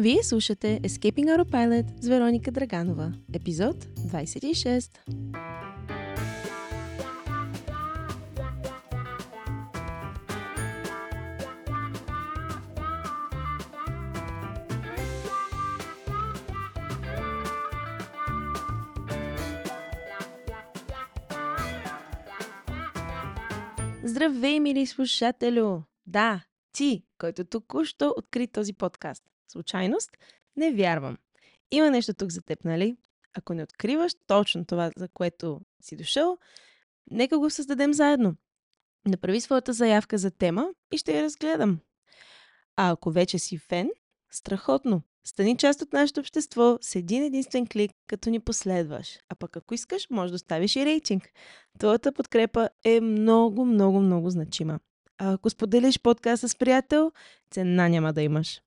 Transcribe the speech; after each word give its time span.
Вие 0.00 0.22
слушате 0.22 0.80
Escaping 0.82 1.28
Autopilot 1.28 2.02
с 2.02 2.08
Вероника 2.08 2.50
Драганова, 2.50 3.12
епизод 3.34 3.76
26. 3.76 4.98
Здравей, 24.04 24.60
мили 24.60 24.86
слушателю! 24.86 25.82
Да, 26.06 26.42
ти, 26.72 27.04
който 27.18 27.44
току-що 27.44 28.14
откри 28.16 28.46
този 28.46 28.72
подкаст. 28.72 29.30
Случайност? 29.50 30.10
Не 30.56 30.72
вярвам. 30.72 31.18
Има 31.70 31.90
нещо 31.90 32.14
тук 32.14 32.30
за 32.30 32.42
теб, 32.42 32.64
нали? 32.64 32.96
Ако 33.34 33.54
не 33.54 33.62
откриваш 33.62 34.12
точно 34.26 34.64
това, 34.64 34.90
за 34.96 35.08
което 35.08 35.60
си 35.82 35.96
дошъл, 35.96 36.38
нека 37.10 37.38
го 37.38 37.50
създадем 37.50 37.94
заедно. 37.94 38.36
Направи 39.08 39.40
своята 39.40 39.72
заявка 39.72 40.18
за 40.18 40.30
тема 40.30 40.68
и 40.92 40.98
ще 40.98 41.16
я 41.16 41.22
разгледам. 41.22 41.80
А 42.76 42.90
ако 42.90 43.10
вече 43.10 43.38
си 43.38 43.58
фен, 43.58 43.90
страхотно. 44.30 45.02
Стани 45.24 45.56
част 45.56 45.82
от 45.82 45.92
нашето 45.92 46.20
общество 46.20 46.78
с 46.80 46.94
един 46.94 47.22
единствен 47.22 47.66
клик, 47.66 47.90
като 48.06 48.30
ни 48.30 48.40
последваш. 48.40 49.18
А 49.28 49.34
пък 49.34 49.56
ако 49.56 49.74
искаш, 49.74 50.06
може 50.10 50.32
да 50.32 50.36
оставиш 50.36 50.76
и 50.76 50.84
рейтинг. 50.84 51.28
Твоята 51.78 52.12
подкрепа 52.12 52.68
е 52.84 53.00
много, 53.00 53.64
много, 53.64 54.00
много 54.00 54.30
значима. 54.30 54.80
А 55.18 55.32
ако 55.32 55.50
споделиш 55.50 56.00
подкаста 56.00 56.48
с 56.48 56.56
приятел, 56.56 57.12
цена 57.50 57.88
няма 57.88 58.12
да 58.12 58.22
имаш. 58.22 58.60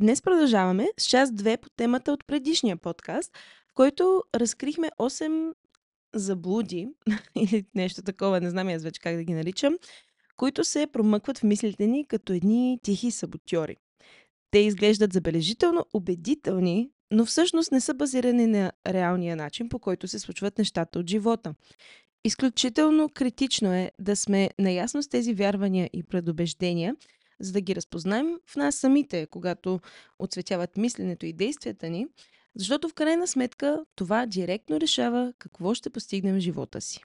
Днес 0.00 0.22
продължаваме 0.22 0.88
с 0.98 1.06
част 1.06 1.32
2 1.32 1.60
по 1.60 1.70
темата 1.70 2.12
от 2.12 2.26
предишния 2.26 2.76
подкаст, 2.76 3.32
в 3.70 3.74
който 3.74 4.22
разкрихме 4.34 4.90
8 4.98 5.52
заблуди 6.14 6.88
или 7.36 7.64
нещо 7.74 8.02
такова, 8.02 8.40
не 8.40 8.50
знам 8.50 8.68
аз 8.68 8.82
вече 8.82 9.00
как 9.00 9.16
да 9.16 9.24
ги 9.24 9.34
наричам, 9.34 9.78
които 10.36 10.64
се 10.64 10.86
промъкват 10.92 11.38
в 11.38 11.42
мислите 11.42 11.86
ни 11.86 12.06
като 12.06 12.32
едни 12.32 12.78
тихи 12.82 13.10
саботьори. 13.10 13.76
Те 14.50 14.58
изглеждат 14.58 15.12
забележително 15.12 15.86
убедителни, 15.92 16.90
но 17.10 17.24
всъщност 17.24 17.72
не 17.72 17.80
са 17.80 17.94
базирани 17.94 18.46
на 18.46 18.72
реалния 18.88 19.36
начин, 19.36 19.68
по 19.68 19.78
който 19.78 20.08
се 20.08 20.18
случват 20.18 20.58
нещата 20.58 20.98
от 20.98 21.10
живота. 21.10 21.54
Изключително 22.24 23.08
критично 23.08 23.72
е 23.72 23.90
да 23.98 24.16
сме 24.16 24.50
наясно 24.58 25.02
с 25.02 25.08
тези 25.08 25.34
вярвания 25.34 25.90
и 25.92 26.02
предубеждения, 26.02 26.96
за 27.40 27.52
да 27.52 27.60
ги 27.60 27.76
разпознаем 27.76 28.36
в 28.46 28.56
нас 28.56 28.74
самите, 28.74 29.26
когато 29.26 29.80
отсветяват 30.18 30.76
мисленето 30.76 31.26
и 31.26 31.32
действията 31.32 31.90
ни, 31.90 32.06
защото 32.56 32.88
в 32.88 32.94
крайна 32.94 33.26
сметка 33.26 33.84
това 33.94 34.26
директно 34.26 34.80
решава 34.80 35.32
какво 35.38 35.74
ще 35.74 35.90
постигнем 35.90 36.36
в 36.36 36.40
живота 36.40 36.80
си. 36.80 37.00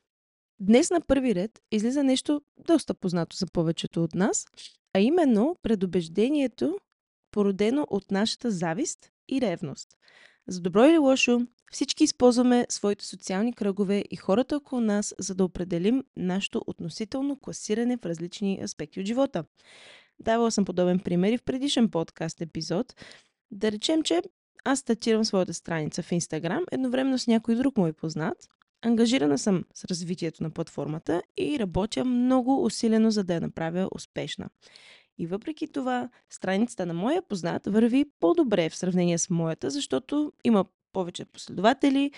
Днес 0.60 0.90
на 0.90 1.02
първи 1.02 1.36
ред 1.36 1.60
излиза 1.72 2.04
нещо 2.04 2.42
доста 2.58 2.94
познато 2.94 3.38
за 3.38 3.46
повечето 3.48 4.04
от 4.04 4.16
нас, 4.16 4.46
а 4.94 5.00
именно 5.00 5.56
предубеждението, 5.62 6.78
породено 7.32 7.88
от 7.90 8.12
нашата 8.12 8.52
завист 8.52 9.12
и 9.30 9.42
ревност. 9.42 9.88
За 10.48 10.62
добро 10.62 10.86
или 10.86 10.98
лошо, 10.98 11.42
всички 11.72 12.04
използваме 12.04 12.66
своите 12.70 13.06
социални 13.06 13.54
кръгове 13.54 14.04
и 14.12 14.16
хората 14.16 14.56
около 14.56 14.82
нас, 14.82 15.16
за 15.20 15.36
да 15.36 15.44
определим 15.44 16.04
нашето 16.18 16.64
относително 16.68 17.40
класиране 17.40 17.98
в 17.98 18.06
различни 18.06 18.60
аспекти 18.64 19.00
от 19.00 19.06
живота. 19.06 19.44
Давала 20.20 20.52
съм 20.52 20.66
подобен 20.66 21.00
пример 21.00 21.32
и 21.32 21.38
в 21.38 21.44
предишен 21.44 21.90
подкаст 21.90 22.42
епизод. 22.42 22.96
Да 23.52 23.72
речем, 23.72 24.04
че 24.04 24.22
аз 24.66 24.80
статирам 24.80 25.26
своята 25.26 25.54
страница 25.54 26.04
в 26.04 26.12
Инстаграм 26.12 26.64
едновременно 26.72 27.18
с 27.20 27.28
някой 27.28 27.56
друг 27.56 27.78
мой 27.78 27.94
познат. 27.94 28.38
Ангажирана 28.82 29.38
съм 29.38 29.64
с 29.74 29.86
развитието 29.86 30.44
на 30.44 30.50
платформата 30.50 31.22
и 31.38 31.60
работя 31.60 32.06
много 32.06 32.66
усилено, 32.66 33.12
за 33.12 33.24
да 33.24 33.34
я 33.34 33.42
направя 33.42 33.90
успешна. 33.96 34.50
И 35.18 35.28
въпреки 35.28 35.68
това, 35.68 36.10
страницата 36.30 36.86
на 36.86 36.94
моя 36.94 37.22
познат 37.22 37.68
върви 37.68 38.06
по-добре 38.20 38.70
в 38.70 38.76
сравнение 38.76 39.18
с 39.18 39.30
моята, 39.30 39.70
защото 39.70 40.34
има 40.44 40.66
повече 40.94 41.26
последователи, 41.26 42.12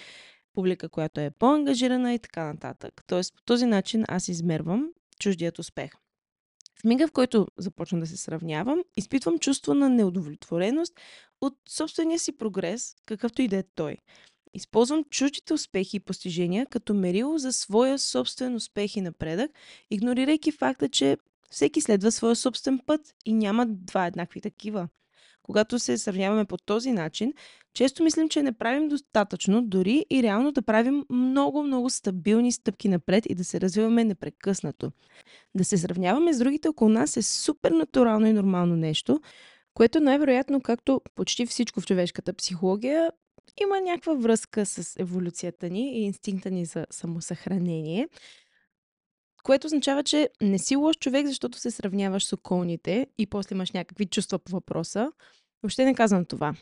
публика, 0.53 0.89
която 0.89 1.19
е 1.19 1.31
по-ангажирана 1.39 2.13
и 2.13 2.19
така 2.19 2.45
нататък. 2.45 3.03
Тоест, 3.07 3.35
по 3.35 3.41
този 3.43 3.65
начин 3.65 4.05
аз 4.07 4.27
измервам 4.27 4.89
чуждият 5.19 5.59
успех. 5.59 5.91
В 6.81 6.83
мига, 6.83 7.07
в 7.07 7.11
който 7.11 7.47
започна 7.57 7.99
да 7.99 8.07
се 8.07 8.17
сравнявам, 8.17 8.83
изпитвам 8.97 9.39
чувство 9.39 9.73
на 9.73 9.89
неудовлетвореност 9.89 10.93
от 11.41 11.57
собствения 11.69 12.19
си 12.19 12.37
прогрес, 12.37 12.95
какъвто 13.05 13.41
и 13.41 13.47
да 13.47 13.57
е 13.57 13.63
той. 13.75 13.97
Използвам 14.53 15.03
чуждите 15.03 15.53
успехи 15.53 15.97
и 15.97 15.99
постижения 15.99 16.65
като 16.65 16.93
мерило 16.93 17.37
за 17.37 17.53
своя 17.53 17.99
собствен 17.99 18.55
успех 18.55 18.95
и 18.95 19.01
напредък, 19.01 19.51
игнорирайки 19.91 20.51
факта, 20.51 20.89
че 20.89 21.17
всеки 21.49 21.81
следва 21.81 22.11
своя 22.11 22.35
собствен 22.35 22.79
път 22.85 23.01
и 23.25 23.33
няма 23.33 23.65
два 23.69 24.05
еднакви 24.05 24.41
такива. 24.41 24.87
Когато 25.43 25.79
се 25.79 25.97
сравняваме 25.97 26.45
по 26.45 26.57
този 26.57 26.91
начин, 26.91 27.33
често 27.73 28.03
мислим, 28.03 28.29
че 28.29 28.43
не 28.43 28.51
правим 28.51 28.89
достатъчно, 28.89 29.61
дори 29.61 30.05
и 30.09 30.23
реално 30.23 30.51
да 30.51 30.61
правим 30.61 31.05
много, 31.09 31.63
много 31.63 31.89
стабилни 31.89 32.51
стъпки 32.51 32.89
напред 32.89 33.25
и 33.29 33.35
да 33.35 33.43
се 33.43 33.61
развиваме 33.61 34.03
непрекъснато. 34.03 34.91
Да 35.55 35.65
се 35.65 35.77
сравняваме 35.77 36.33
с 36.33 36.37
другите 36.37 36.67
около 36.67 36.89
нас 36.89 37.17
е 37.17 37.21
супер 37.21 37.71
натурално 37.71 38.27
и 38.27 38.33
нормално 38.33 38.75
нещо, 38.75 39.21
което 39.73 39.99
най-вероятно, 39.99 40.61
както 40.61 41.01
почти 41.15 41.45
всичко 41.45 41.81
в 41.81 41.85
човешката 41.85 42.33
психология, 42.33 43.11
има 43.61 43.81
някаква 43.81 44.13
връзка 44.13 44.65
с 44.65 44.99
еволюцията 44.99 45.69
ни 45.69 45.99
и 45.99 46.01
инстинкта 46.01 46.51
ни 46.51 46.65
за 46.65 46.85
самосъхранение. 46.89 48.07
Което 49.43 49.65
означава, 49.67 50.03
че 50.03 50.29
не 50.41 50.59
си 50.59 50.75
лош 50.75 50.95
човек, 50.97 51.27
защото 51.27 51.57
се 51.57 51.71
сравняваш 51.71 52.25
с 52.25 52.33
околните 52.33 53.07
и 53.17 53.27
после 53.27 53.53
имаш 53.53 53.71
някакви 53.71 54.05
чувства 54.05 54.39
по 54.39 54.51
въпроса. 54.51 55.11
Въобще 55.63 55.85
не 55.85 55.95
казвам 55.95 56.25
това. 56.25 56.55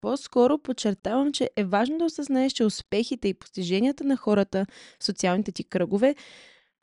По-скоро 0.00 0.58
подчертавам, 0.58 1.32
че 1.32 1.50
е 1.56 1.64
важно 1.64 1.98
да 1.98 2.04
осъзнаеш, 2.04 2.52
че 2.52 2.64
успехите 2.64 3.28
и 3.28 3.34
постиженията 3.34 4.04
на 4.04 4.16
хората 4.16 4.66
в 5.00 5.04
социалните 5.04 5.52
ти 5.52 5.64
кръгове 5.64 6.14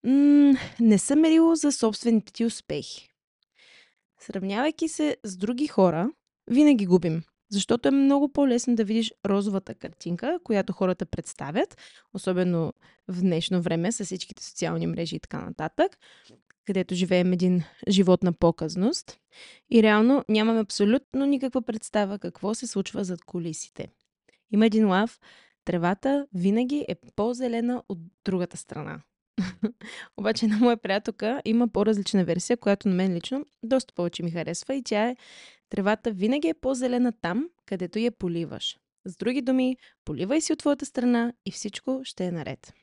м- 0.03 0.53
не 0.79 0.97
са 0.97 1.15
мерило 1.15 1.55
за 1.55 1.71
собствените 1.71 2.33
ти 2.33 2.45
успехи. 2.45 3.09
Сравнявайки 4.19 4.87
се 4.87 5.17
с 5.23 5.37
други 5.37 5.67
хора, 5.67 6.09
винаги 6.47 6.85
губим. 6.85 7.23
Защото 7.49 7.87
е 7.87 7.91
много 7.91 8.29
по-лесно 8.33 8.75
да 8.75 8.83
видиш 8.83 9.13
розовата 9.25 9.75
картинка, 9.75 10.39
която 10.43 10.73
хората 10.73 11.05
представят, 11.05 11.77
особено 12.13 12.73
в 13.07 13.21
днешно 13.21 13.61
време 13.61 13.91
с 13.91 14.05
всичките 14.05 14.43
социални 14.43 14.87
мрежи 14.87 15.15
и 15.15 15.19
така 15.19 15.41
нататък, 15.41 15.97
където 16.65 16.95
живеем 16.95 17.33
един 17.33 17.63
живот 17.89 18.23
на 18.23 18.33
показност. 18.33 19.19
И 19.69 19.83
реално 19.83 20.25
нямаме 20.29 20.59
абсолютно 20.59 21.25
никаква 21.25 21.61
представа 21.61 22.19
какво 22.19 22.53
се 22.53 22.67
случва 22.67 23.03
зад 23.03 23.21
колисите. 23.25 23.87
Има 24.51 24.65
един 24.65 24.87
лав, 24.87 25.19
тревата 25.65 26.27
винаги 26.33 26.85
е 26.87 26.95
по-зелена 27.15 27.83
от 27.89 27.99
другата 28.25 28.57
страна. 28.57 29.01
Обаче 30.17 30.47
на 30.47 30.57
моя 30.57 30.77
приятелка 30.77 31.41
има 31.45 31.67
по-различна 31.67 32.25
версия, 32.25 32.57
която 32.57 32.87
на 32.87 32.95
мен 32.95 33.13
лично 33.13 33.45
доста 33.63 33.93
повече 33.93 34.23
ми 34.23 34.31
харесва 34.31 34.75
и 34.75 34.83
тя 34.83 35.09
е 35.09 35.15
Тревата 35.69 36.11
винаги 36.11 36.47
е 36.47 36.53
по-зелена 36.53 37.13
там, 37.21 37.49
където 37.65 37.99
я 37.99 38.11
поливаш. 38.11 38.77
С 39.05 39.15
други 39.15 39.41
думи, 39.41 39.77
поливай 40.05 40.41
си 40.41 40.53
от 40.53 40.59
твоята 40.59 40.85
страна 40.85 41.33
и 41.45 41.51
всичко 41.51 42.01
ще 42.03 42.25
е 42.25 42.31
наред. 42.31 42.73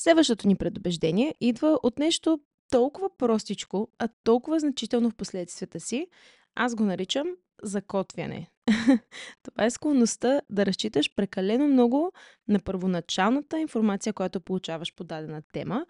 Следващото 0.00 0.48
ни 0.48 0.56
предубеждение 0.56 1.34
идва 1.40 1.78
от 1.82 1.98
нещо 1.98 2.40
толкова 2.70 3.16
простичко, 3.18 3.88
а 3.98 4.08
толкова 4.24 4.60
значително 4.60 5.10
в 5.10 5.14
последствията 5.14 5.80
си, 5.80 6.06
аз 6.54 6.74
го 6.74 6.84
наричам 6.84 7.26
закотвяне. 7.62 8.50
Това 9.42 9.64
е 9.64 9.70
склонността 9.70 10.40
да 10.50 10.66
разчиташ 10.66 11.14
прекалено 11.16 11.68
много 11.68 12.12
на 12.48 12.58
първоначалната 12.58 13.60
информация, 13.60 14.12
която 14.12 14.40
получаваш 14.40 14.94
по 14.94 15.04
дадена 15.04 15.42
тема, 15.52 15.86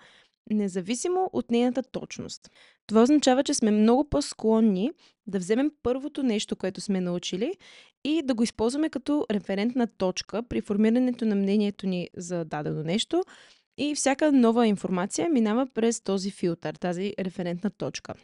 независимо 0.51 1.31
от 1.33 1.51
нейната 1.51 1.83
точност. 1.83 2.51
Това 2.87 3.03
означава, 3.03 3.45
че 3.45 3.55
сме 3.55 3.71
много 3.71 4.09
по-склонни 4.09 4.91
да 5.27 5.39
вземем 5.39 5.71
първото 5.83 6.23
нещо, 6.23 6.57
което 6.57 6.81
сме 6.81 7.01
научили 7.01 7.55
и 8.05 8.23
да 8.23 8.35
го 8.35 8.43
използваме 8.43 8.89
като 8.89 9.27
референтна 9.31 9.87
точка 9.87 10.43
при 10.43 10.61
формирането 10.61 11.25
на 11.25 11.35
мнението 11.35 11.87
ни 11.87 12.09
за 12.17 12.45
дадено 12.45 12.83
нещо 12.83 13.23
и 13.79 13.95
всяка 13.95 14.33
нова 14.33 14.67
информация 14.67 15.29
минава 15.29 15.67
през 15.75 16.01
този 16.01 16.31
филтър, 16.31 16.75
тази 16.75 17.15
референтна 17.19 17.71
точка. 17.71 18.15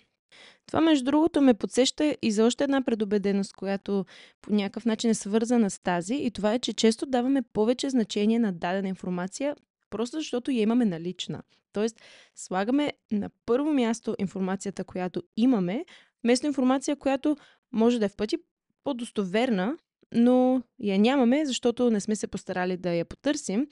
Това, 0.67 0.81
между 0.81 1.05
другото, 1.05 1.41
ме 1.41 1.55
подсеща 1.55 2.17
и 2.23 2.33
за 2.33 2.45
още 2.45 2.65
една 2.65 2.83
предубеденост, 2.83 3.53
която 3.53 4.05
по 4.43 4.53
някакъв 4.53 4.85
начин 4.85 5.11
е 5.11 5.15
свързана 5.15 5.71
с 5.71 5.79
тази, 5.79 6.15
и 6.15 6.31
това 6.31 6.55
е, 6.55 6.59
че 6.59 6.73
често 6.73 7.07
даваме 7.07 7.43
повече 7.43 7.91
значение 7.91 8.39
на 8.39 8.53
дадена 8.53 8.89
информация, 8.89 9.57
просто 9.91 10.17
защото 10.17 10.51
я 10.51 10.61
имаме 10.61 10.85
налична. 10.85 11.43
Тоест, 11.73 12.01
слагаме 12.35 12.93
на 13.13 13.31
първо 13.47 13.73
място 13.73 14.15
информацията, 14.19 14.85
която 14.85 15.23
имаме, 15.37 15.85
вместо 16.25 16.47
информация, 16.47 16.97
която 16.97 17.37
може 17.73 17.99
да 17.99 18.05
е 18.05 18.09
в 18.09 18.17
пъти 18.17 18.37
по-достоверна, 18.85 19.77
но 20.13 20.63
я 20.81 20.99
нямаме, 20.99 21.47
защото 21.47 21.91
не 21.91 22.01
сме 22.01 22.17
се 22.17 22.27
постарали 22.27 22.77
да 22.77 22.95
я 22.95 23.05
потърсим 23.05 23.67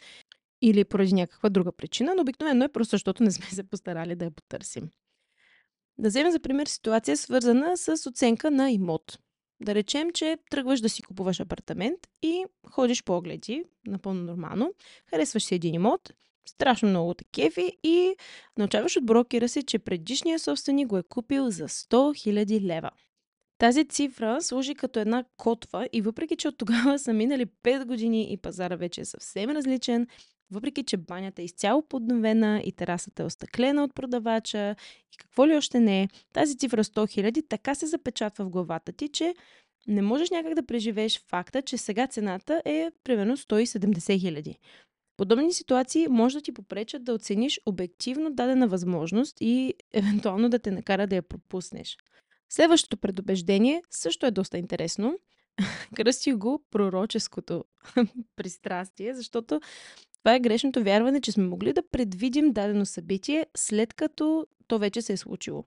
или 0.62 0.85
поради 0.85 1.15
някаква 1.15 1.49
друга 1.49 1.73
причина, 1.73 2.15
но 2.15 2.23
обикновено 2.23 2.65
е 2.65 2.69
просто 2.69 2.91
защото 2.91 3.23
не 3.23 3.31
сме 3.31 3.47
се 3.47 3.62
постарали 3.62 4.15
да 4.15 4.25
я 4.25 4.31
потърсим. 4.31 4.91
Да 5.99 6.09
вземем 6.09 6.33
за 6.33 6.41
пример 6.41 6.67
ситуация, 6.67 7.17
свързана 7.17 7.77
с 7.77 8.06
оценка 8.09 8.50
на 8.50 8.71
имот. 8.71 9.19
Да 9.61 9.75
речем, 9.75 10.11
че 10.11 10.39
тръгваш 10.50 10.81
да 10.81 10.89
си 10.89 11.03
купуваш 11.03 11.41
апартамент 11.41 11.99
и 12.23 12.44
ходиш 12.71 13.05
по 13.05 13.17
огледи, 13.17 13.65
напълно 13.87 14.23
нормално, 14.23 14.75
харесваш 15.11 15.44
си 15.44 15.55
един 15.55 15.75
имот, 15.75 16.12
страшно 16.47 16.89
много 16.89 17.15
те 17.15 17.25
кефи 17.25 17.73
и 17.83 18.17
научаваш 18.59 18.97
от 18.97 19.06
брокера 19.06 19.49
си, 19.49 19.62
че 19.62 19.79
предишният 19.79 20.43
собственик 20.43 20.89
го 20.89 20.99
е 20.99 21.03
купил 21.03 21.50
за 21.50 21.69
100 21.69 21.89
000 21.91 22.61
лева. 22.61 22.91
Тази 23.59 23.85
цифра 23.85 24.43
служи 24.43 24.75
като 24.75 25.00
една 25.00 25.25
котва 25.37 25.89
и 25.93 26.00
въпреки, 26.00 26.37
че 26.37 26.49
от 26.49 26.59
тогава 26.59 26.99
са 26.99 27.12
минали 27.12 27.47
5 27.47 27.85
години 27.85 28.33
и 28.33 28.37
пазара 28.37 28.77
вече 28.77 29.00
е 29.00 29.05
съвсем 29.05 29.50
различен, 29.50 30.06
въпреки, 30.52 30.82
че 30.82 30.96
банята 30.96 31.43
е 31.43 31.44
изцяло 31.44 31.82
подновена 31.82 32.62
и 32.64 32.72
терасата 32.72 33.22
е 33.22 33.26
остъклена 33.26 33.84
от 33.84 33.94
продавача 33.94 34.76
и 35.12 35.16
какво 35.16 35.46
ли 35.46 35.56
още 35.56 35.81
не 35.81 36.02
е, 36.02 36.08
тази 36.32 36.58
цифра 36.58 36.84
100 36.84 37.22
000 37.22 37.49
така 37.49 37.75
се 37.75 37.87
запечатва 37.87 38.44
в 38.44 38.50
главата 38.50 38.93
ти, 38.93 39.08
че 39.08 39.34
не 39.87 40.02
можеш 40.02 40.31
някак 40.31 40.54
да 40.54 40.66
преживееш 40.66 41.22
факта, 41.28 41.62
че 41.62 41.78
сега 41.78 42.06
цената 42.06 42.62
е 42.64 42.90
примерно 43.04 43.37
170 43.37 44.20
хиляди. 44.20 44.58
Подобни 45.16 45.52
ситуации 45.52 46.08
може 46.08 46.38
да 46.38 46.43
ти 46.43 46.52
попречат 46.52 47.05
да 47.05 47.14
оцениш 47.14 47.60
обективно 47.66 48.34
дадена 48.34 48.69
възможност 48.69 49.37
и 49.40 49.75
евентуално 49.93 50.48
да 50.48 50.58
те 50.58 50.70
накара 50.70 51.06
да 51.06 51.16
я 51.16 51.22
пропуснеш. 51.22 51.96
Следващото 52.48 52.96
предубеждение 52.96 53.82
също 53.90 54.26
е 54.26 54.31
доста 54.31 54.58
интересно. 54.58 55.19
Кръстих 55.96 56.37
го 56.37 56.64
пророческото 56.70 57.64
пристрастие, 58.37 59.14
защото 59.14 59.60
това 60.19 60.34
е 60.34 60.40
грешното 60.40 60.82
вярване, 60.82 61.20
че 61.20 61.32
сме 61.32 61.44
могли 61.44 61.72
да 61.72 61.88
предвидим 61.90 62.52
дадено 62.52 62.87
събитие, 62.87 63.46
след 63.56 63.94
като 63.94 64.46
то 64.66 64.78
вече 64.78 65.02
се 65.02 65.12
е 65.12 65.16
случило. 65.16 65.64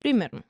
Примерно, 0.00 0.42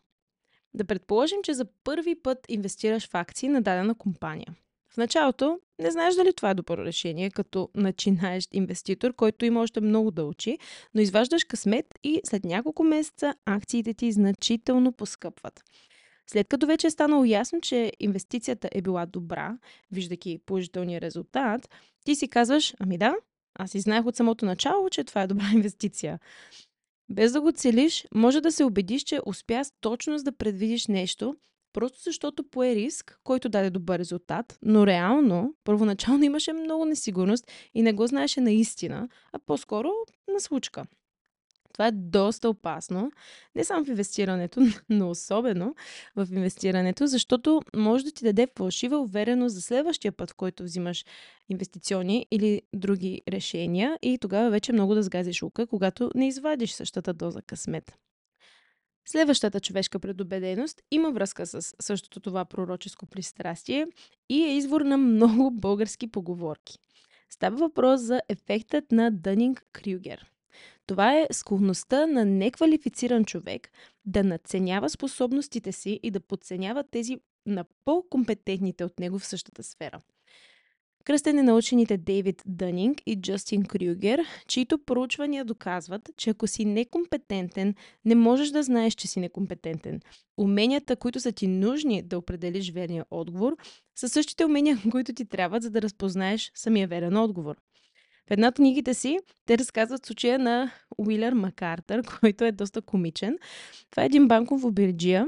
да 0.75 0.85
предположим, 0.85 1.39
че 1.43 1.55
за 1.55 1.65
първи 1.85 2.23
път 2.23 2.39
инвестираш 2.49 3.09
в 3.09 3.15
акции 3.15 3.49
на 3.49 3.63
дадена 3.63 3.95
компания. 3.95 4.55
В 4.93 4.97
началото 4.97 5.59
не 5.79 5.91
знаеш 5.91 6.15
дали 6.15 6.33
това 6.33 6.51
е 6.51 6.55
добро 6.55 6.85
решение, 6.85 7.31
като 7.31 7.69
начинаещ 7.75 8.55
инвеститор, 8.55 9.15
който 9.15 9.45
има 9.45 9.61
още 9.61 9.81
много 9.81 10.11
да 10.11 10.25
учи, 10.25 10.59
но 10.95 11.01
изваждаш 11.01 11.45
късмет 11.45 11.87
и 12.05 12.21
след 12.25 12.45
няколко 12.45 12.85
месеца 12.85 13.35
акциите 13.45 13.95
ти 13.95 14.13
значително 14.13 14.93
поскъпват. 14.93 15.65
След 16.33 16.49
като 16.49 16.67
вече 16.67 16.87
е 16.87 16.91
станало 16.91 17.25
ясно, 17.25 17.61
че 17.61 17.93
инвестицията 18.01 18.69
е 18.73 18.83
била 18.83 19.07
добра, 19.07 19.59
виждайки 19.93 20.39
положителния 20.47 21.01
резултат, 21.01 21.69
ти 22.05 22.15
си 22.15 22.29
казваш, 22.29 22.75
ами 22.81 22.99
да, 22.99 23.15
аз 23.55 23.75
и 23.75 23.81
знаех 23.81 24.07
от 24.07 24.17
самото 24.17 24.45
начало, 24.45 24.91
че 24.91 25.05
това 25.05 25.23
е 25.23 25.27
добра 25.27 25.45
инвестиция. 25.55 26.19
Без 27.09 27.33
да 27.33 27.41
го 27.41 27.53
целиш, 27.53 28.07
може 28.15 28.41
да 28.41 28.53
се 28.53 28.65
убедиш, 28.65 29.03
че 29.03 29.21
успя 29.27 29.65
с 29.65 29.73
точност 29.81 30.25
да 30.25 30.33
предвидиш 30.33 30.87
нещо, 30.87 31.37
просто 31.73 31.99
защото 32.05 32.51
пое 32.51 32.75
риск, 32.75 33.19
който 33.25 33.49
даде 33.49 33.71
добър 33.71 33.99
резултат, 33.99 34.59
но 34.63 34.87
реално, 34.87 35.55
първоначално 35.65 36.25
имаше 36.25 36.53
много 36.53 36.85
несигурност 36.85 37.51
и 37.75 37.83
не 37.83 37.93
го 37.93 38.07
знаеше 38.07 38.41
наистина, 38.41 39.09
а 39.33 39.39
по-скоро 39.39 39.91
на 40.29 40.41
случка. 40.41 40.85
Това 41.81 41.89
е 41.89 41.93
доста 41.93 42.49
опасно, 42.51 43.13
не 43.55 43.65
само 43.65 43.85
в 43.85 43.89
инвестирането, 43.89 44.61
но 44.89 45.11
особено 45.11 45.75
в 46.17 46.29
инвестирането, 46.33 47.07
защото 47.07 47.63
може 47.77 48.05
да 48.05 48.11
ти 48.11 48.25
даде 48.25 48.49
фалшива 48.57 48.99
увереност 48.99 49.55
за 49.55 49.63
следващия 49.63 50.13
път, 50.13 50.31
в 50.31 50.35
който 50.35 50.63
взимаш 50.63 51.05
инвестиционни 51.49 52.27
или 52.31 52.63
други 52.75 53.23
решения 53.29 53.99
и 54.03 54.19
тогава 54.19 54.51
вече 54.51 54.73
много 54.73 54.95
да 54.95 55.03
сгазиш 55.03 55.43
лука, 55.43 55.67
когато 55.67 56.11
не 56.15 56.29
извадиш 56.29 56.73
същата 56.73 57.13
доза 57.13 57.43
късмет. 57.43 57.99
Следващата 59.09 59.61
човешка 59.61 59.99
предубеденост 59.99 60.83
има 60.91 61.11
връзка 61.11 61.47
с 61.47 61.75
същото 61.81 62.21
това 62.21 62.45
пророческо 62.45 63.07
пристрастие 63.07 63.87
и 64.29 64.43
е 64.43 64.57
извор 64.57 64.81
на 64.81 64.97
много 64.97 65.51
български 65.51 66.11
поговорки. 66.11 66.79
Става 67.31 67.57
въпрос 67.57 68.01
за 68.01 68.21
ефектът 68.29 68.93
на 68.93 69.13
Дънинг-Крюгер. 69.13 70.21
Това 70.87 71.19
е 71.19 71.27
склонността 71.33 72.07
на 72.07 72.25
неквалифициран 72.25 73.25
човек 73.25 73.71
да 74.05 74.25
надценява 74.25 74.91
способностите 74.91 75.73
си 75.73 76.01
и 76.03 76.11
да 76.11 76.21
подценява 76.21 76.85
тези 76.91 77.17
на 77.47 77.65
по-компетентните 77.85 78.85
от 78.85 79.01
него 79.01 79.19
в 79.19 79.27
същата 79.27 79.63
сфера. 79.63 80.01
Кръстен 81.05 81.39
е 81.39 81.43
на 81.43 81.55
учените 81.55 81.97
Дейвид 81.97 82.43
Дънинг 82.47 83.03
и 83.07 83.21
Джастин 83.21 83.65
Крюгер, 83.65 84.21
чието 84.47 84.79
проучвания 84.79 85.45
доказват, 85.45 86.11
че 86.17 86.31
ако 86.31 86.47
си 86.47 86.65
некомпетентен, 86.65 87.75
не 88.05 88.15
можеш 88.15 88.49
да 88.49 88.63
знаеш, 88.63 88.95
че 88.95 89.09
си 89.09 89.21
некомпетентен. 89.21 90.01
Уменията, 90.37 90.97
които 90.97 91.21
са 91.21 91.33
ти 91.33 91.47
нужни 91.47 92.03
да 92.03 92.19
определиш 92.19 92.73
верния 92.73 93.05
отговор, 93.11 93.57
са 93.97 94.09
същите 94.09 94.45
умения, 94.45 94.79
които 94.91 95.13
ти 95.13 95.25
трябват, 95.25 95.63
за 95.63 95.71
да 95.71 95.83
разпознаеш 95.83 96.53
самия 96.55 96.89
верен 96.89 97.17
отговор. 97.17 97.57
В 98.31 98.33
една 98.33 98.49
от 98.49 98.55
книгите 98.55 98.95
си 98.95 99.19
те 99.47 99.59
разказват 99.59 100.07
случая 100.07 100.39
на 100.39 100.71
Уилър 100.99 101.33
Макартър, 101.33 102.03
който 102.21 102.45
е 102.45 102.53
доста 102.53 102.83
комичен. 102.83 103.39
Това 103.91 104.03
е 104.03 104.07
един 104.07 104.29
банков 104.29 104.65
обирджия, 104.65 105.27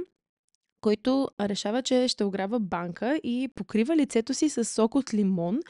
който 0.80 1.28
решава, 1.40 1.82
че 1.82 2.08
ще 2.08 2.24
ограбва 2.24 2.60
банка 2.60 3.20
и 3.22 3.48
покрива 3.54 3.96
лицето 3.96 4.34
си 4.34 4.48
с 4.48 4.64
сок 4.64 4.94
от 4.94 5.14
лимон, 5.14 5.60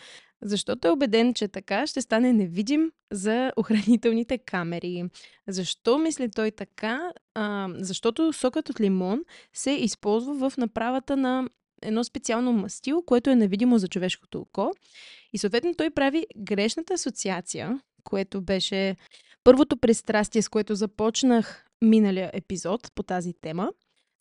защото 0.43 0.89
е 0.89 0.91
убеден, 0.91 1.35
че 1.35 1.49
така 1.49 1.87
ще 1.87 2.03
стане 2.03 2.33
невидим 2.33 2.93
за 3.11 3.53
охранителните 3.57 4.39
камери. 4.39 5.05
Защо 5.49 5.99
мисли 5.99 6.31
той 6.31 6.51
така? 6.51 7.13
А, 7.35 7.69
защото 7.79 8.33
сокът 8.33 8.69
от 8.69 8.81
лимон 8.81 9.25
се 9.53 9.71
използва 9.71 10.51
в 10.51 10.57
направата 10.57 11.17
на 11.17 11.49
едно 11.83 12.05
специално 12.05 12.53
мастило, 12.53 13.03
което 13.03 13.31
е 13.31 13.37
невидимо 13.37 13.79
за 13.79 13.89
човешкото 13.89 14.41
око. 14.41 14.73
И 15.33 15.39
съответно 15.39 15.75
той 15.75 15.91
прави 15.91 16.27
грешната 16.37 16.95
асоциация, 16.95 17.81
което 18.05 18.41
беше 18.41 18.97
първото 19.45 19.77
пристрастие, 19.77 20.43
с 20.43 20.49
което 20.49 20.75
започнах 20.75 21.67
миналия 21.83 22.31
епизод 22.35 22.93
по 22.95 23.03
тази 23.03 23.33
тема. 23.33 23.71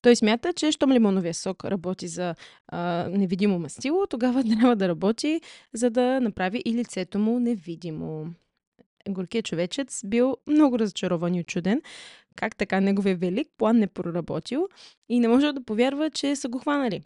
Той 0.01 0.15
смята, 0.15 0.53
че 0.53 0.71
щом 0.71 0.91
лимоновия 0.91 1.33
сок 1.33 1.65
работи 1.65 2.07
за 2.07 2.35
а, 2.67 3.07
невидимо 3.09 3.59
мастило, 3.59 4.07
тогава 4.07 4.43
трябва 4.59 4.75
да 4.75 4.87
работи, 4.87 5.41
за 5.73 5.89
да 5.89 6.19
направи 6.21 6.61
и 6.65 6.73
лицето 6.73 7.19
му 7.19 7.39
невидимо. 7.39 8.33
Горкият 9.09 9.45
човечец 9.45 10.01
бил 10.05 10.37
много 10.47 10.79
разочарован 10.79 11.35
и 11.35 11.39
очуден, 11.39 11.81
как 12.35 12.55
така 12.55 12.79
неговия 12.79 13.15
велик 13.15 13.47
план 13.57 13.77
не 13.77 13.87
проработил 13.87 14.67
и 15.09 15.19
не 15.19 15.27
може 15.27 15.51
да 15.51 15.63
повярва, 15.63 16.09
че 16.09 16.35
са 16.35 16.49
го 16.49 16.59
хванали. 16.59 17.01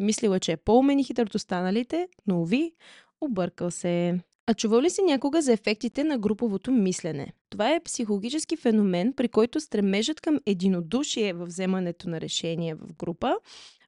Мислила, 0.00 0.40
че 0.40 0.52
е 0.52 0.56
по-умен 0.56 0.98
и 0.98 1.04
хитър 1.04 1.26
от 1.26 1.34
останалите, 1.34 2.08
но 2.26 2.40
уви, 2.40 2.72
объркал 3.20 3.70
се. 3.70 4.20
А 4.46 4.54
чувал 4.54 4.80
ли 4.80 4.90
си 4.90 5.02
някога 5.02 5.42
за 5.42 5.52
ефектите 5.52 6.04
на 6.04 6.18
груповото 6.18 6.72
мислене? 6.72 7.32
Това 7.50 7.74
е 7.74 7.80
психологически 7.80 8.56
феномен, 8.56 9.12
при 9.12 9.28
който 9.28 9.60
стремежът 9.60 10.20
към 10.20 10.38
единодушие 10.46 11.32
в 11.32 11.46
вземането 11.46 12.08
на 12.08 12.20
решения 12.20 12.76
в 12.76 12.94
група 12.94 13.36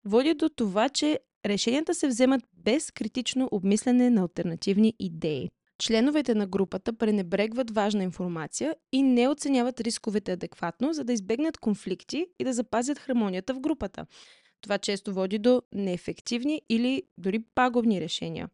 води 0.05 0.35
до 0.35 0.49
това, 0.49 0.89
че 0.89 1.19
решенията 1.47 1.95
се 1.95 2.09
вземат 2.09 2.43
без 2.65 2.91
критично 2.91 3.49
обмислене 3.53 4.11
на 4.11 4.21
альтернативни 4.21 4.95
идеи. 4.99 5.51
Членовете 5.79 6.35
на 6.35 6.47
групата 6.47 6.93
пренебрегват 6.93 7.71
важна 7.71 8.03
информация 8.03 8.75
и 8.93 9.03
не 9.03 9.29
оценяват 9.29 9.81
рисковете 9.81 10.33
адекватно, 10.33 10.93
за 10.93 11.05
да 11.05 11.13
избегнат 11.13 11.59
конфликти 11.59 12.27
и 12.39 12.45
да 12.45 12.53
запазят 12.53 12.99
хармонията 12.99 13.55
в 13.55 13.61
групата. 13.61 14.07
Това 14.65 14.79
често 14.79 15.15
води 15.15 15.39
до 15.39 15.63
неефективни 15.75 16.63
или 16.69 17.03
дори 17.19 17.39
пагубни 17.55 18.01
решения. 18.01 18.49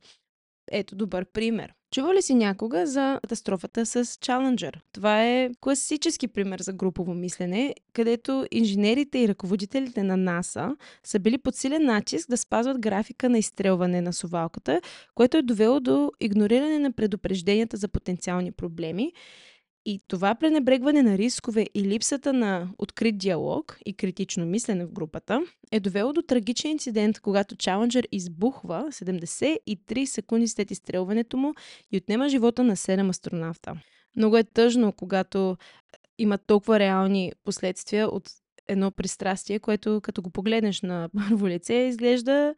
Ето 0.73 0.97
добър 0.97 1.25
пример. 1.25 1.73
Чува 1.91 2.15
ли 2.15 2.23
си 2.23 2.35
някога 2.35 2.87
за 2.87 3.19
катастрофата 3.23 3.87
с 3.87 4.05
Challenger? 4.05 4.75
Това 4.93 5.25
е 5.25 5.51
класически 5.61 6.29
пример 6.29 6.61
за 6.61 6.73
групово 6.73 7.15
мислене, 7.15 7.75
където 7.93 8.47
инженерите 8.51 9.19
и 9.19 9.29
ръководителите 9.29 10.03
на 10.03 10.17
НАСА 10.17 10.77
са 11.05 11.19
били 11.19 11.39
под 11.39 11.55
силен 11.55 11.85
натиск 11.85 12.31
да 12.31 12.37
спазват 12.37 12.81
графика 12.81 13.29
на 13.29 13.39
изстрелване 13.39 14.01
на 14.01 14.13
совалката, 14.13 14.81
което 15.15 15.37
е 15.37 15.43
довело 15.43 15.81
до 15.81 16.13
игнориране 16.21 16.79
на 16.79 16.93
предупрежденията 16.93 17.77
за 17.77 17.89
потенциални 17.89 18.53
проблеми 18.53 19.13
и 19.85 20.01
това 20.09 20.35
пренебрегване 20.35 21.03
на 21.03 21.19
рискове 21.19 21.67
и 21.75 21.83
липсата 21.83 22.33
на 22.33 22.69
открит 22.79 23.19
диалог 23.19 23.79
и 23.87 23.95
критично 23.95 24.47
мислене 24.47 24.87
в 24.87 24.93
групата 24.93 25.43
е 25.73 25.81
довело 25.81 26.13
до 26.13 26.23
трагичен 26.23 26.71
инцидент, 26.71 27.21
когато 27.21 27.55
Challenger 27.55 28.07
избухва 28.13 28.87
73 28.91 30.05
секунди 30.05 30.49
след 30.49 30.71
изстрелването 30.71 31.37
му 31.37 31.55
и 31.93 31.97
отнема 31.97 32.29
живота 32.29 32.65
на 32.65 32.77
7 32.77 33.11
астронавта. 33.11 33.75
Много 34.17 34.37
е 34.37 34.45
тъжно, 34.45 34.93
когато 34.93 35.57
има 36.19 36.39
толкова 36.39 36.79
реални 36.79 37.33
последствия 37.45 38.09
от 38.09 38.31
едно 38.69 38.91
пристрастие, 38.91 39.59
което 39.59 40.01
като 40.01 40.23
го 40.23 40.31
погледнеш 40.31 40.83
на 40.83 41.09
първо 41.29 41.49
лице 41.49 41.75
изглежда 41.75 42.55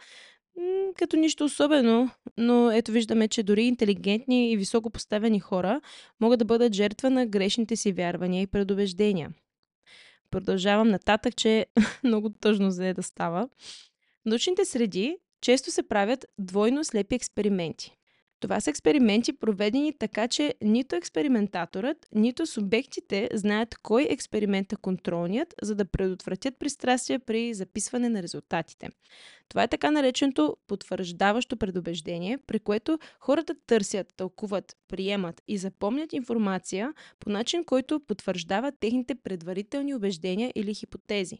Като 0.96 1.16
нищо 1.16 1.44
особено, 1.44 2.10
но 2.38 2.70
ето 2.70 2.92
виждаме, 2.92 3.28
че 3.28 3.42
дори 3.42 3.62
интелигентни 3.64 4.52
и 4.52 4.56
високо 4.56 4.90
поставени 4.90 5.40
хора 5.40 5.80
могат 6.20 6.38
да 6.38 6.44
бъдат 6.44 6.72
жертва 6.72 7.10
на 7.10 7.26
грешните 7.26 7.76
си 7.76 7.92
вярвания 7.92 8.42
и 8.42 8.46
предубеждения. 8.46 9.30
Продължавам 10.30 10.88
нататък, 10.88 11.36
че 11.36 11.66
много 12.04 12.30
тъжно 12.30 12.70
за 12.70 12.94
да 12.94 13.02
става. 13.02 13.48
В 14.22 14.26
научните 14.26 14.64
среди 14.64 15.16
често 15.40 15.70
се 15.70 15.82
правят 15.82 16.26
двойно 16.38 16.84
слепи 16.84 17.14
експерименти. 17.14 17.96
Това 18.42 18.60
са 18.60 18.70
експерименти, 18.70 19.32
проведени 19.32 19.92
така, 19.98 20.28
че 20.28 20.54
нито 20.62 20.96
експериментаторът, 20.96 22.08
нито 22.14 22.46
субектите 22.46 23.28
знаят 23.34 23.78
кой 23.82 24.06
експеримент 24.10 24.72
е 24.72 24.76
контролният, 24.76 25.54
за 25.62 25.74
да 25.74 25.84
предотвратят 25.84 26.58
пристрастия 26.58 27.20
при 27.20 27.54
записване 27.54 28.08
на 28.08 28.22
резултатите. 28.22 28.88
Това 29.48 29.62
е 29.62 29.68
така 29.68 29.90
нареченото 29.90 30.56
потвърждаващо 30.66 31.56
предубеждение, 31.56 32.38
при 32.46 32.58
което 32.58 32.98
хората 33.20 33.54
търсят, 33.66 34.14
тълкуват, 34.16 34.76
приемат 34.88 35.42
и 35.48 35.58
запомнят 35.58 36.12
информация 36.12 36.92
по 37.20 37.30
начин, 37.30 37.64
който 37.64 38.00
потвърждава 38.00 38.72
техните 38.80 39.14
предварителни 39.14 39.94
убеждения 39.94 40.52
или 40.54 40.74
хипотези. 40.74 41.38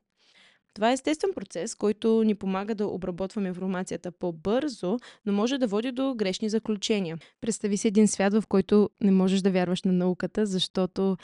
Това 0.74 0.90
е 0.90 0.92
естествен 0.92 1.30
процес, 1.34 1.74
който 1.74 2.22
ни 2.24 2.34
помага 2.34 2.74
да 2.74 2.86
обработваме 2.86 3.48
информацията 3.48 4.12
по-бързо, 4.12 4.96
но 5.26 5.32
може 5.32 5.58
да 5.58 5.66
води 5.66 5.92
до 5.92 6.14
грешни 6.14 6.48
заключения. 6.48 7.18
Представи 7.40 7.76
си 7.76 7.88
един 7.88 8.08
свят, 8.08 8.32
в 8.32 8.42
който 8.48 8.90
не 9.00 9.10
можеш 9.10 9.40
да 9.40 9.50
вярваш 9.50 9.82
на 9.82 9.92
науката, 9.92 10.46
защото 10.46 11.16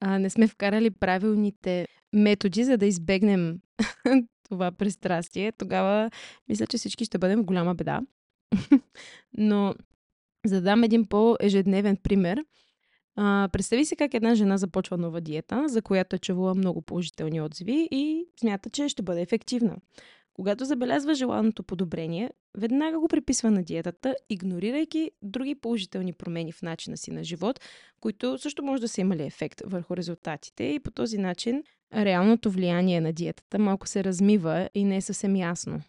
а, 0.00 0.18
не 0.18 0.30
сме 0.30 0.48
вкарали 0.48 0.90
правилните 0.90 1.86
методи, 2.12 2.64
за 2.64 2.76
да 2.76 2.86
избегнем 2.86 3.60
това 4.48 4.72
пристрастие. 4.72 5.52
Тогава 5.52 6.10
мисля, 6.48 6.66
че 6.66 6.78
всички 6.78 7.04
ще 7.04 7.18
бъдем 7.18 7.40
в 7.40 7.44
голяма 7.44 7.74
беда. 7.74 8.00
но 9.38 9.74
за 10.46 10.54
да 10.54 10.60
дам 10.60 10.84
един 10.84 11.06
по-ежедневен 11.06 11.96
пример– 11.96 12.44
а, 13.16 13.48
представи 13.52 13.84
си 13.84 13.96
как 13.96 14.14
една 14.14 14.34
жена 14.34 14.56
започва 14.56 14.96
нова 14.96 15.20
диета, 15.20 15.64
за 15.68 15.82
която 15.82 16.16
е 16.16 16.18
чувала 16.18 16.54
много 16.54 16.82
положителни 16.82 17.40
отзиви 17.40 17.88
и 17.90 18.26
смята, 18.40 18.70
че 18.70 18.88
ще 18.88 19.02
бъде 19.02 19.20
ефективна. 19.20 19.76
Когато 20.34 20.64
забелязва 20.64 21.14
желаното 21.14 21.62
подобрение, 21.62 22.30
веднага 22.58 23.00
го 23.00 23.08
приписва 23.08 23.50
на 23.50 23.62
диетата, 23.62 24.14
игнорирайки 24.30 25.10
други 25.22 25.54
положителни 25.54 26.12
промени 26.12 26.52
в 26.52 26.62
начина 26.62 26.96
си 26.96 27.10
на 27.10 27.24
живот, 27.24 27.60
които 28.00 28.38
също 28.38 28.64
може 28.64 28.80
да 28.80 28.88
са 28.88 29.00
имали 29.00 29.22
ефект 29.22 29.62
върху 29.66 29.96
резултатите 29.96 30.64
и 30.64 30.80
по 30.80 30.90
този 30.90 31.18
начин 31.18 31.62
реалното 31.94 32.50
влияние 32.50 33.00
на 33.00 33.12
диетата 33.12 33.58
малко 33.58 33.88
се 33.88 34.04
размива 34.04 34.68
и 34.74 34.84
не 34.84 34.96
е 34.96 35.00
съвсем 35.00 35.36
ясно. 35.36 35.80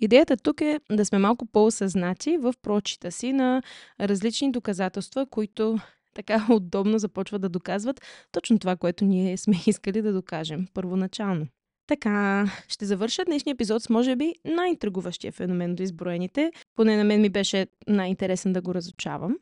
Идеята 0.00 0.36
тук 0.36 0.60
е 0.60 0.80
да 0.90 1.04
сме 1.04 1.18
малко 1.18 1.46
по-осъзнати 1.46 2.36
в 2.36 2.54
прочита 2.62 3.12
си 3.12 3.32
на 3.32 3.62
различни 4.00 4.52
доказателства, 4.52 5.26
които 5.26 5.78
така 6.16 6.46
удобно 6.50 6.98
започват 6.98 7.42
да 7.42 7.48
доказват 7.48 8.00
точно 8.32 8.58
това, 8.58 8.76
което 8.76 9.04
ние 9.04 9.36
сме 9.36 9.54
искали 9.66 10.02
да 10.02 10.12
докажем 10.12 10.66
първоначално. 10.74 11.46
Така, 11.86 12.46
ще 12.68 12.84
завърша 12.84 13.24
днешния 13.24 13.52
епизод 13.52 13.82
с 13.82 13.90
може 13.90 14.16
би 14.16 14.34
най-интригуващия 14.44 15.32
феномен 15.32 15.74
до 15.74 15.82
изброените. 15.82 16.52
Поне 16.76 16.96
на 16.96 17.04
мен 17.04 17.20
ми 17.20 17.28
беше 17.28 17.66
най-интересен 17.88 18.52
да 18.52 18.62
го 18.62 18.74
разучавам. 18.74 19.36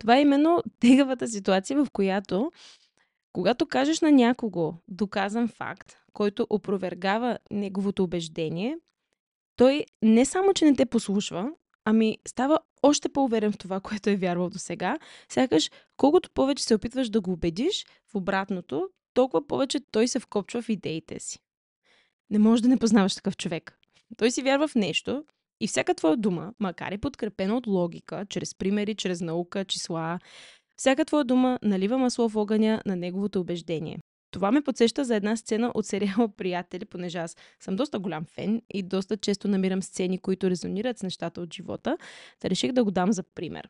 Това 0.00 0.16
е 0.16 0.20
именно 0.20 0.62
тегавата 0.80 1.28
ситуация, 1.28 1.84
в 1.84 1.90
която 1.92 2.52
когато 3.32 3.66
кажеш 3.66 4.00
на 4.00 4.12
някого 4.12 4.74
доказан 4.88 5.48
факт, 5.48 5.96
който 6.12 6.46
опровергава 6.50 7.38
неговото 7.50 8.04
убеждение, 8.04 8.78
той 9.56 9.84
не 10.02 10.24
само, 10.24 10.54
че 10.54 10.64
не 10.64 10.76
те 10.76 10.86
послушва, 10.86 11.50
ами 11.84 12.18
става 12.28 12.58
още 12.82 13.08
по-уверен 13.08 13.52
в 13.52 13.58
това, 13.58 13.80
което 13.80 14.10
е 14.10 14.16
вярвал 14.16 14.50
до 14.50 14.58
сега. 14.58 14.98
Сякаш, 15.28 15.70
колкото 15.96 16.30
повече 16.30 16.64
се 16.64 16.74
опитваш 16.74 17.08
да 17.08 17.20
го 17.20 17.32
убедиш 17.32 17.86
в 18.12 18.14
обратното, 18.14 18.88
толкова 19.14 19.46
повече 19.46 19.80
той 19.90 20.08
се 20.08 20.20
вкопчва 20.20 20.62
в 20.62 20.68
идеите 20.68 21.20
си. 21.20 21.38
Не 22.30 22.38
можеш 22.38 22.62
да 22.62 22.68
не 22.68 22.76
познаваш 22.76 23.14
такъв 23.14 23.36
човек. 23.36 23.78
Той 24.16 24.30
си 24.30 24.42
вярва 24.42 24.68
в 24.68 24.74
нещо 24.74 25.24
и 25.60 25.66
всяка 25.66 25.94
твоя 25.94 26.16
дума, 26.16 26.52
макар 26.60 26.92
и 26.92 26.98
подкрепена 26.98 27.56
от 27.56 27.66
логика, 27.66 28.26
чрез 28.28 28.54
примери, 28.54 28.94
чрез 28.94 29.20
наука, 29.20 29.64
числа, 29.64 30.18
всяка 30.76 31.04
твоя 31.04 31.24
дума 31.24 31.58
налива 31.62 31.98
масло 31.98 32.28
в 32.28 32.36
огъня 32.36 32.82
на 32.86 32.96
неговото 32.96 33.40
убеждение. 33.40 33.98
Това 34.34 34.52
ме 34.52 34.62
подсеща 34.62 35.04
за 35.04 35.16
една 35.16 35.36
сцена 35.36 35.72
от 35.74 35.86
сериала 35.86 36.28
Приятели, 36.28 36.84
понеже 36.84 37.18
аз 37.18 37.36
съм 37.60 37.76
доста 37.76 37.98
голям 37.98 38.24
фен 38.24 38.62
и 38.70 38.82
доста 38.82 39.16
често 39.16 39.48
намирам 39.48 39.82
сцени, 39.82 40.18
които 40.18 40.50
резонират 40.50 40.98
с 40.98 41.02
нещата 41.02 41.40
от 41.40 41.54
живота. 41.54 41.98
Та 42.40 42.50
реших 42.50 42.72
да 42.72 42.84
го 42.84 42.90
дам 42.90 43.12
за 43.12 43.22
пример. 43.22 43.68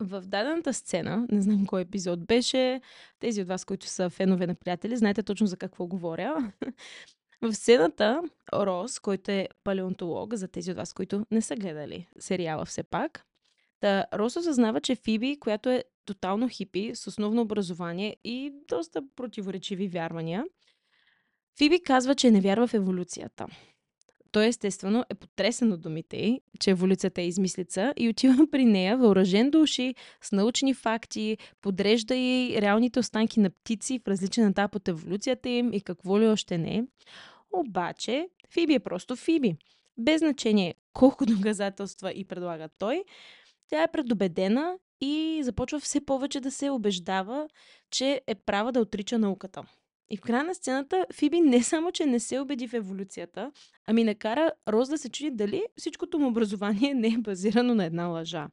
В 0.00 0.20
дадената 0.20 0.72
сцена, 0.72 1.26
не 1.30 1.42
знам 1.42 1.66
кой 1.66 1.82
епизод 1.82 2.26
беше, 2.26 2.80
тези 3.18 3.42
от 3.42 3.48
вас, 3.48 3.64
които 3.64 3.86
са 3.86 4.10
фенове 4.10 4.46
на 4.46 4.54
приятели, 4.54 4.96
знаете 4.96 5.22
точно 5.22 5.46
за 5.46 5.56
какво 5.56 5.86
говоря. 5.86 6.52
В 7.42 7.54
сцената 7.54 8.22
Рос, 8.52 8.98
който 8.98 9.30
е 9.30 9.48
палеонтолог, 9.64 10.34
за 10.34 10.48
тези 10.48 10.70
от 10.70 10.76
вас, 10.76 10.92
които 10.92 11.26
не 11.30 11.42
са 11.42 11.56
гледали 11.56 12.08
сериала 12.18 12.64
все 12.64 12.82
пак, 12.82 13.26
Та, 13.82 14.06
Рос 14.14 14.36
осъзнава, 14.36 14.80
че 14.80 14.94
Фиби, 14.94 15.40
която 15.40 15.68
е 15.68 15.84
тотално 16.04 16.48
хипи, 16.48 16.90
с 16.94 17.06
основно 17.06 17.42
образование 17.42 18.16
и 18.24 18.52
доста 18.68 19.02
противоречиви 19.16 19.88
вярвания, 19.88 20.44
Фиби 21.58 21.82
казва, 21.82 22.14
че 22.14 22.30
не 22.30 22.40
вярва 22.40 22.66
в 22.66 22.74
еволюцията. 22.74 23.46
Той 24.32 24.46
естествено 24.46 25.04
е 25.10 25.14
потресен 25.14 25.72
от 25.72 25.80
думите 25.80 26.16
й, 26.16 26.40
че 26.60 26.70
еволюцията 26.70 27.22
е 27.22 27.26
измислица 27.26 27.94
и 27.96 28.08
отива 28.08 28.46
при 28.50 28.64
нея 28.64 28.96
въоръжен 28.96 29.50
до 29.50 29.60
уши 29.60 29.94
с 30.22 30.32
научни 30.32 30.74
факти, 30.74 31.38
подрежда 31.60 32.14
и 32.16 32.56
реалните 32.60 32.98
останки 32.98 33.40
на 33.40 33.50
птици 33.50 34.00
в 34.04 34.08
различен 34.08 34.46
етап 34.46 34.74
от 34.74 34.88
еволюцията 34.88 35.48
им 35.48 35.72
и 35.72 35.80
какво 35.80 36.20
ли 36.20 36.26
още 36.26 36.58
не. 36.58 36.84
Обаче 37.52 38.28
Фиби 38.52 38.74
е 38.74 38.80
просто 38.80 39.16
Фиби. 39.16 39.56
Без 39.98 40.18
значение 40.18 40.74
колко 40.92 41.26
доказателства 41.26 42.12
и 42.12 42.24
предлага 42.24 42.68
той, 42.78 43.04
тя 43.68 43.82
е 43.82 43.92
предубедена 43.92 44.74
и 45.02 45.42
започва 45.42 45.80
все 45.80 46.00
повече 46.00 46.40
да 46.40 46.50
се 46.50 46.70
убеждава, 46.70 47.48
че 47.90 48.20
е 48.26 48.34
права 48.34 48.72
да 48.72 48.80
отрича 48.80 49.18
науката. 49.18 49.62
И 50.10 50.16
в 50.16 50.20
края 50.20 50.44
на 50.44 50.54
сцената 50.54 51.06
Фиби 51.14 51.40
не 51.40 51.62
само, 51.62 51.92
че 51.92 52.06
не 52.06 52.20
се 52.20 52.40
убеди 52.40 52.68
в 52.68 52.74
еволюцията, 52.74 53.52
ами 53.86 54.04
накара 54.04 54.52
Роз 54.68 54.88
да 54.88 54.98
се 54.98 55.08
чуди 55.08 55.30
дали 55.30 55.64
всичкото 55.76 56.18
му 56.18 56.28
образование 56.28 56.94
не 56.94 57.08
е 57.08 57.18
базирано 57.18 57.74
на 57.74 57.84
една 57.84 58.06
лъжа. 58.06 58.48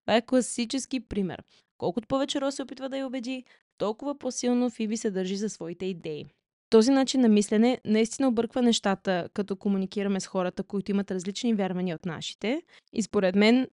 Това 0.00 0.16
е 0.16 0.26
класически 0.26 1.00
пример. 1.00 1.42
Колкото 1.78 2.08
повече 2.08 2.40
Роз 2.40 2.54
се 2.54 2.62
опитва 2.62 2.88
да 2.88 2.98
я 2.98 3.06
убеди, 3.06 3.44
толкова 3.78 4.18
по-силно 4.18 4.70
Фиби 4.70 4.96
се 4.96 5.10
държи 5.10 5.36
за 5.36 5.48
своите 5.48 5.86
идеи. 5.86 6.26
Този 6.70 6.90
начин 6.90 7.20
на 7.20 7.28
мислене 7.28 7.80
наистина 7.84 8.28
обърква 8.28 8.62
нещата, 8.62 9.28
като 9.34 9.56
комуникираме 9.56 10.20
с 10.20 10.26
хората, 10.26 10.62
които 10.62 10.90
имат 10.90 11.10
различни 11.10 11.54
вярвания 11.54 11.96
от 11.96 12.06
нашите. 12.06 12.62
И 12.92 13.02
според 13.02 13.34
мен 13.34 13.68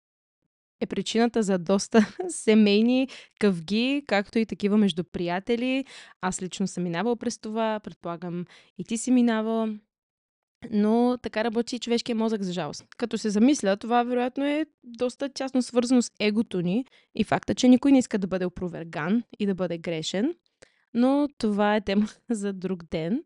е 0.80 0.86
причината 0.86 1.42
за 1.42 1.58
доста 1.58 2.06
семейни 2.28 3.08
къвги, 3.40 4.04
както 4.06 4.38
и 4.38 4.46
такива 4.46 4.76
между 4.76 5.04
приятели. 5.04 5.84
Аз 6.20 6.42
лично 6.42 6.66
съм 6.66 6.84
минавал 6.84 7.16
през 7.16 7.38
това, 7.38 7.80
предполагам 7.80 8.44
и 8.78 8.84
ти 8.84 8.98
си 8.98 9.10
минавал. 9.10 9.68
Но 10.70 11.18
така 11.22 11.44
работи 11.44 11.76
и 11.76 11.78
човешкия 11.78 12.16
мозък, 12.16 12.42
за 12.42 12.52
жалост. 12.52 12.84
Като 12.96 13.18
се 13.18 13.30
замисля, 13.30 13.76
това 13.76 14.02
вероятно 14.02 14.44
е 14.44 14.66
доста 14.84 15.28
тясно 15.28 15.62
свързано 15.62 16.02
с 16.02 16.10
егото 16.20 16.60
ни 16.60 16.84
и 17.14 17.24
факта, 17.24 17.54
че 17.54 17.68
никой 17.68 17.92
не 17.92 17.98
иска 17.98 18.18
да 18.18 18.26
бъде 18.26 18.44
опроверган 18.44 19.22
и 19.38 19.46
да 19.46 19.54
бъде 19.54 19.78
грешен. 19.78 20.34
Но 20.94 21.28
това 21.38 21.76
е 21.76 21.80
тема 21.80 22.08
за 22.30 22.52
друг 22.52 22.84
ден. 22.84 23.24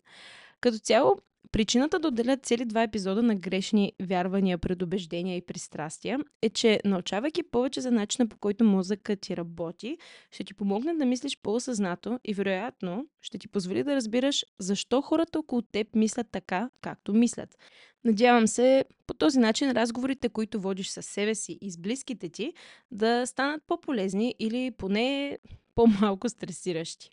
Като 0.61 0.78
цяло, 0.78 1.18
Причината 1.54 1.99
да 1.99 2.08
отделят 2.08 2.46
цели 2.46 2.64
два 2.64 2.82
епизода 2.82 3.23
на 3.23 3.34
грешни 3.34 3.92
вярвания, 4.02 4.58
предубеждения 4.58 5.37
и 5.37 5.46
пристрастия 5.46 6.18
е, 6.42 6.50
че 6.50 6.80
научавайки 6.84 7.42
повече 7.42 7.80
за 7.80 7.90
начина 7.90 8.28
по 8.28 8.37
който 8.38 8.64
мозъкът 8.64 9.20
ти 9.20 9.37
работи, 9.37 9.99
ще 10.30 10.44
ти 10.44 10.54
помогне 10.54 10.94
да 10.94 11.06
мислиш 11.06 11.38
по-осъзнато 11.42 12.20
и 12.25 12.34
вероятно 12.34 13.06
ще 13.20 13.38
ти 13.38 13.49
позволи 13.49 13.84
да 13.84 13.96
разбираш 13.96 14.44
защо 14.58 15.00
хората 15.00 15.38
около 15.38 15.62
теб 15.62 15.94
мислят 15.94 16.26
така, 16.32 16.70
както 16.80 17.14
мислят. 17.14 17.58
Надявам 18.04 18.46
се 18.46 18.84
по 19.06 19.14
този 19.14 19.38
начин 19.38 19.70
разговорите, 19.70 20.28
които 20.28 20.61
водиш 20.61 20.88
със 20.88 21.06
себе 21.06 21.34
си 21.34 21.58
и 21.61 21.70
с 21.70 21.78
близките 21.78 22.28
ти, 22.28 22.52
да 22.90 23.26
станат 23.26 23.62
по-полезни 23.66 24.34
или 24.38 24.70
поне 24.70 25.38
по-малко 25.75 26.28
стресиращи. 26.28 27.11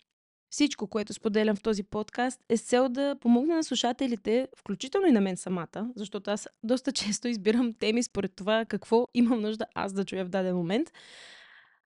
Всичко, 0.52 0.86
което 0.86 1.14
споделям 1.14 1.56
в 1.56 1.62
този 1.62 1.82
подкаст, 1.82 2.40
е 2.48 2.56
с 2.56 2.62
цел 2.62 2.88
да 2.88 3.16
помогна 3.20 3.54
на 3.54 3.64
слушателите, 3.64 4.48
включително 4.56 5.06
и 5.06 5.12
на 5.12 5.20
мен 5.20 5.36
самата, 5.36 5.90
защото 5.96 6.30
аз 6.30 6.48
доста 6.62 6.92
често 7.02 7.28
избирам 7.28 7.74
теми 7.74 8.02
според 8.02 8.32
това 8.36 8.64
какво 8.64 9.08
имам 9.14 9.40
нужда 9.40 9.66
аз 9.74 9.92
да 9.92 10.04
чуя 10.04 10.24
в 10.24 10.28
даден 10.28 10.56
момент. 10.56 10.92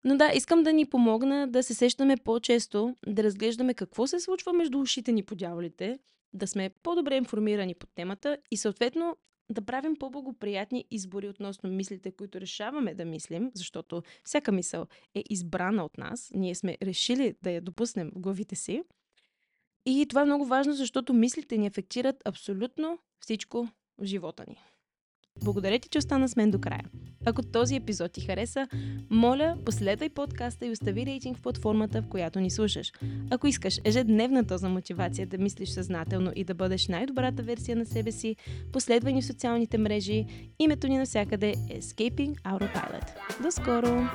Но 0.05 0.17
да, 0.17 0.31
искам 0.35 0.63
да 0.63 0.73
ни 0.73 0.87
помогна 0.87 1.49
да 1.49 1.63
се 1.63 1.75
сещаме 1.75 2.17
по-често, 2.17 2.97
да 3.07 3.23
разглеждаме 3.23 3.75
какво 3.75 4.07
се 4.07 4.21
случва 4.21 4.53
между 4.53 4.81
ушите 4.81 5.13
ни 5.13 5.23
по 5.23 5.35
дяволите, 5.35 5.99
да 6.33 6.47
сме 6.47 6.71
по-добре 6.83 7.17
информирани 7.17 7.75
по 7.75 7.87
темата 7.87 8.39
и 8.51 8.57
съответно 8.57 9.17
да 9.51 9.63
правим 9.63 9.97
по-благоприятни 9.97 10.85
избори 10.91 11.29
относно 11.29 11.71
мислите, 11.71 12.13
които 12.13 12.41
решаваме 12.41 12.95
да 12.95 13.05
мислим, 13.05 13.51
защото 13.55 14.03
всяка 14.25 14.53
мисъл 14.53 14.87
е 15.15 15.23
избрана 15.31 15.85
от 15.85 15.99
нас. 15.99 16.31
Ние 16.35 16.55
сме 16.55 16.79
решили 16.83 17.35
да 17.43 17.51
я 17.51 17.61
допуснем 17.61 18.11
в 18.15 18.21
главите 18.21 18.57
си. 18.57 18.83
И 19.87 20.07
това 20.09 20.23
е 20.23 20.25
много 20.25 20.47
важно, 20.47 20.73
защото 20.73 21.15
мислите 21.15 21.59
ни 21.59 21.67
афектират 21.67 22.23
абсолютно 22.25 22.99
всичко 23.21 23.69
в 23.99 24.05
живота 24.05 24.45
ни. 24.49 24.57
Благодаря 25.45 25.79
ти, 25.79 25.89
че 25.89 25.99
остана 25.99 26.29
с 26.29 26.37
мен 26.37 26.51
до 26.51 26.59
края. 26.59 26.85
Ако 27.25 27.43
този 27.43 27.77
епизод 27.77 28.13
ти 28.13 28.21
хареса, 28.21 28.69
моля, 29.11 29.57
последвай 29.65 30.09
подкаста 30.09 30.67
и 30.67 30.71
остави 30.71 31.07
рейтинг 31.07 31.39
в 31.39 31.43
платформата, 31.43 32.03
в 32.03 32.09
която 32.09 32.41
ни 32.41 32.51
слушаш. 32.51 32.93
Ако 33.31 33.47
искаш 33.47 33.81
ежедневна 33.85 34.43
доза 34.43 34.69
мотивация 34.69 35.27
да 35.27 35.39
мислиш 35.39 35.69
съзнателно 35.69 36.33
и 36.37 36.45
да 36.45 36.55
бъдеш 36.55 36.89
най-добрата 36.89 37.43
версия 37.43 37.77
на 37.77 37.87
себе 37.87 38.13
си, 38.13 38.37
последвай 38.73 39.13
ни 39.13 39.23
в 39.23 39.27
социалните 39.27 39.79
мрежи. 39.79 40.27
Името 40.59 40.87
ни 40.87 40.99
навсякъде 40.99 41.55
е 41.71 41.81
Escaping 41.81 42.35
Autopilot. 42.43 43.43
До 43.43 43.51
скоро! 43.51 44.09